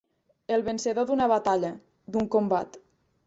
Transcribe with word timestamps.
El 0.55 0.63
vencedor 0.69 1.05
d'una 1.11 1.27
batalla, 1.33 1.71
d'un 2.15 2.31
combat. 2.37 2.81